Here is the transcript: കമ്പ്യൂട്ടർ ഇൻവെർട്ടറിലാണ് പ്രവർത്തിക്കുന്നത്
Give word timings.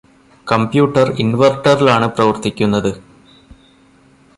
കമ്പ്യൂട്ടർ 0.47 1.07
ഇൻവെർട്ടറിലാണ് 1.17 2.07
പ്രവർത്തിക്കുന്നത് 2.15 2.91